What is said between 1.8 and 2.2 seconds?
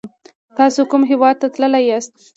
یاست؟